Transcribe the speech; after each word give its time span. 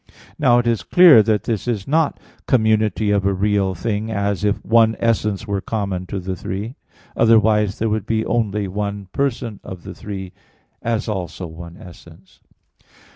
Now 0.39 0.57
it 0.57 0.65
is 0.65 0.81
clear 0.81 1.21
that 1.21 1.43
this 1.43 1.67
is 1.67 1.87
not 1.87 2.19
community 2.47 3.11
of 3.11 3.23
a 3.23 3.35
real 3.35 3.75
thing, 3.75 4.09
as 4.09 4.43
if 4.43 4.55
one 4.65 4.95
essence 4.99 5.45
were 5.45 5.61
common 5.61 6.07
to 6.07 6.19
the 6.19 6.35
three; 6.35 6.73
otherwise 7.15 7.77
there 7.77 7.87
would 7.89 8.07
be 8.07 8.25
only 8.25 8.67
one 8.67 9.09
person 9.11 9.59
of 9.63 9.83
the 9.83 9.93
three, 9.93 10.33
as 10.81 11.07
also 11.07 11.45
one 11.45 11.77
essence. 11.77 12.39